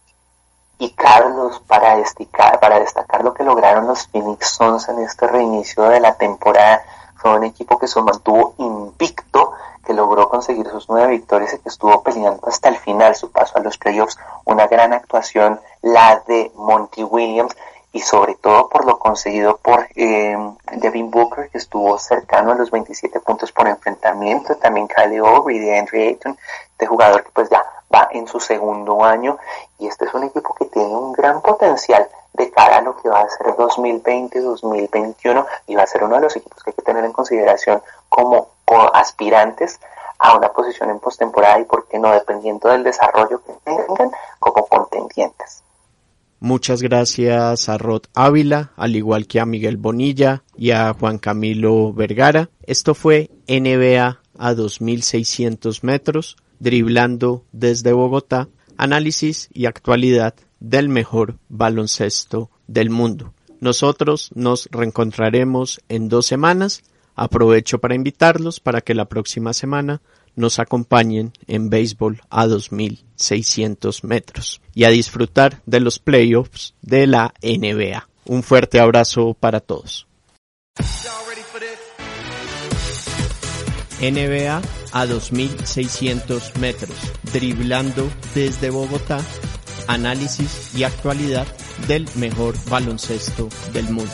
Y 0.78 0.94
Carlos, 0.94 1.60
para 1.66 1.94
destacar, 1.96 2.58
para 2.58 2.80
destacar 2.80 3.22
lo 3.22 3.34
que 3.34 3.44
lograron 3.44 3.86
los 3.86 4.06
Phoenix 4.06 4.48
Suns 4.48 4.88
en 4.88 5.00
este 5.00 5.26
reinicio 5.26 5.82
de 5.82 6.00
la 6.00 6.14
temporada, 6.14 6.82
fue 7.16 7.36
un 7.36 7.44
equipo 7.44 7.78
que 7.78 7.86
se 7.86 8.00
mantuvo 8.00 8.54
invicto, 8.56 9.52
que 9.84 9.92
logró 9.92 10.30
conseguir 10.30 10.66
sus 10.70 10.88
nueve 10.88 11.08
victorias 11.08 11.52
y 11.52 11.58
que 11.58 11.68
estuvo 11.68 12.02
peleando 12.02 12.48
hasta 12.48 12.70
el 12.70 12.78
final 12.78 13.14
su 13.14 13.30
paso 13.30 13.58
a 13.58 13.60
los 13.60 13.76
playoffs. 13.76 14.16
Una 14.46 14.66
gran 14.68 14.94
actuación, 14.94 15.60
la 15.82 16.22
de 16.26 16.50
Monty 16.54 17.04
Williams, 17.04 17.54
y 17.92 18.00
sobre 18.00 18.36
todo 18.36 18.70
por 18.70 18.86
lo 18.86 18.98
conseguido 18.98 19.58
por 19.58 19.86
eh, 19.96 20.34
Devin 20.72 21.10
Booker, 21.10 21.50
que 21.50 21.58
estuvo 21.58 21.98
cercano 21.98 22.52
a 22.52 22.54
los 22.54 22.70
27 22.70 23.20
puntos 23.20 23.52
por 23.52 23.68
enfrentamiento, 23.68 24.56
también 24.56 24.88
Kyle 24.88 25.20
O'Reilly 25.20 25.66
de 25.66 25.78
Henry 25.78 26.08
Ayton, 26.08 26.38
de 26.78 26.86
jugador 26.86 27.22
que 27.22 27.30
pues 27.32 27.50
ya 27.50 27.62
en 28.10 28.26
su 28.26 28.40
segundo 28.40 29.04
año 29.04 29.38
y 29.78 29.86
este 29.86 30.04
es 30.06 30.14
un 30.14 30.24
equipo 30.24 30.54
que 30.54 30.66
tiene 30.66 30.88
un 30.88 31.12
gran 31.12 31.40
potencial 31.40 32.08
de 32.34 32.50
cara 32.50 32.78
a 32.78 32.80
lo 32.82 32.96
que 32.96 33.08
va 33.08 33.20
a 33.20 33.28
ser 33.28 33.48
2020-2021 33.48 35.46
y 35.66 35.74
va 35.74 35.82
a 35.82 35.86
ser 35.86 36.04
uno 36.04 36.16
de 36.16 36.22
los 36.22 36.36
equipos 36.36 36.62
que 36.62 36.70
hay 36.70 36.74
que 36.74 36.82
tener 36.82 37.04
en 37.04 37.12
consideración 37.12 37.82
como, 38.08 38.48
aspirantes 38.94 39.78
a 40.18 40.34
una 40.34 40.48
posición 40.48 40.88
en 40.88 40.98
postemporada 40.98 41.60
y 41.60 41.64
por 41.64 41.86
qué 41.88 41.98
no 41.98 42.10
dependiendo 42.10 42.70
del 42.70 42.84
desarrollo 42.84 43.42
que 43.44 43.52
tengan 43.64 44.10
como 44.38 44.66
contendientes. 44.66 45.62
Muchas 46.40 46.80
gracias 46.80 47.68
a 47.68 47.76
Rod 47.76 48.04
Ávila, 48.14 48.72
al 48.76 48.96
igual 48.96 49.26
que 49.26 49.40
a 49.40 49.46
Miguel 49.46 49.76
Bonilla 49.76 50.42
y 50.56 50.70
a 50.70 50.94
Juan 50.98 51.18
Camilo 51.18 51.92
Vergara. 51.92 52.48
Esto 52.62 52.94
fue 52.94 53.30
NBA 53.46 54.18
a 54.38 54.54
2600 54.54 55.84
metros 55.84 56.36
driblando 56.62 57.44
desde 57.50 57.92
Bogotá, 57.92 58.48
análisis 58.76 59.48
y 59.52 59.66
actualidad 59.66 60.34
del 60.60 60.88
mejor 60.88 61.38
baloncesto 61.48 62.50
del 62.68 62.88
mundo. 62.88 63.34
Nosotros 63.58 64.30
nos 64.34 64.68
reencontraremos 64.70 65.80
en 65.88 66.08
dos 66.08 66.26
semanas. 66.26 66.84
Aprovecho 67.16 67.78
para 67.78 67.96
invitarlos 67.96 68.60
para 68.60 68.80
que 68.80 68.94
la 68.94 69.06
próxima 69.06 69.52
semana 69.52 70.02
nos 70.36 70.60
acompañen 70.60 71.32
en 71.48 71.68
béisbol 71.68 72.22
a 72.30 72.46
2600 72.46 74.04
metros 74.04 74.62
y 74.72 74.84
a 74.84 74.90
disfrutar 74.90 75.62
de 75.66 75.80
los 75.80 75.98
playoffs 75.98 76.74
de 76.80 77.08
la 77.08 77.34
NBA. 77.42 78.08
Un 78.24 78.44
fuerte 78.44 78.78
abrazo 78.78 79.34
para 79.34 79.58
todos. 79.60 80.06
NBA 84.00 84.81
a 84.92 85.06
2.600 85.06 86.58
metros, 86.58 86.96
driblando 87.32 88.10
desde 88.34 88.70
Bogotá, 88.70 89.20
análisis 89.86 90.74
y 90.76 90.82
actualidad 90.84 91.46
del 91.88 92.06
mejor 92.16 92.54
baloncesto 92.68 93.48
del 93.72 93.88
mundo. 93.90 94.12